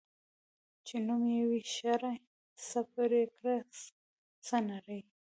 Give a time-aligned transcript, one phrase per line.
[0.85, 2.15] چی نوم یی وی شړي،
[2.67, 3.55] څه پریکړه
[4.45, 4.99] ځه نري.